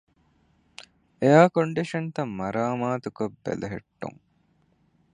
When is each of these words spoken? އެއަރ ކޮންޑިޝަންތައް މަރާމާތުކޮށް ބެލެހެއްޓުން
އެއަރ 1.21 1.45
ކޮންޑިޝަންތައް 1.55 2.33
މަރާމާތުކޮށް 2.39 3.37
ބެލެހެއްޓުން 3.43 4.19